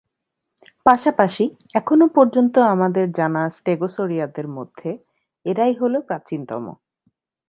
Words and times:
পাশাপাশি 0.85 1.45
এখনও 1.73 2.07
পর্যন্ত 2.15 2.55
আমাদের 2.73 3.05
জানা 3.11 3.43
"স্টেগোসরিয়া"দের 3.49 4.47
মধ্যে 4.47 4.89
এরাই 5.45 5.73
হল 5.73 5.93
প্রাচীনতম। 6.01 6.65